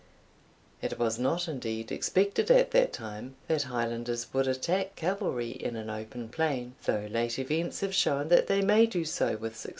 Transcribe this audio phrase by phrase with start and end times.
[0.81, 5.91] It was not, indeed, expected at that time, that Highlanders would attack cavalry in an
[5.91, 9.69] open plain, though late events have shown that they may do so with success.